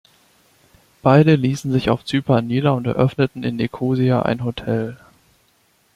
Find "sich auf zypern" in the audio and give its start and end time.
1.71-2.47